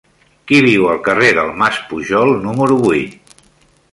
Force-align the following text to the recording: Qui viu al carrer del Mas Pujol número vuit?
Qui 0.51 0.61
viu 0.67 0.87
al 0.93 1.01
carrer 1.07 1.27
del 1.41 1.51
Mas 1.59 1.77
Pujol 1.91 2.33
número 2.47 2.79
vuit? 2.87 3.37